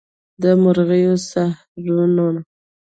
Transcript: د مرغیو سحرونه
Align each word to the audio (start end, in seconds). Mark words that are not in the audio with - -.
د 0.41 0.43
مرغیو 0.63 1.15
سحرونه 1.29 2.41